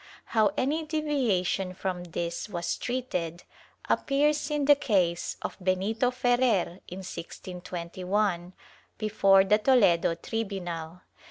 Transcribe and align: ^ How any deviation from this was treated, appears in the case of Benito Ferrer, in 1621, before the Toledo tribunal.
^ 0.01 0.03
How 0.25 0.51
any 0.57 0.83
deviation 0.83 1.75
from 1.75 2.03
this 2.05 2.49
was 2.49 2.75
treated, 2.75 3.43
appears 3.87 4.49
in 4.49 4.65
the 4.65 4.73
case 4.75 5.37
of 5.43 5.57
Benito 5.61 6.09
Ferrer, 6.09 6.79
in 6.87 7.05
1621, 7.05 8.53
before 8.97 9.43
the 9.43 9.59
Toledo 9.59 10.15
tribunal. 10.15 11.01